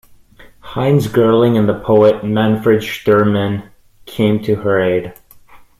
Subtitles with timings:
[0.61, 3.69] Heinz Gerling and the poet Manfred Schturmann
[4.07, 5.13] came to her aid.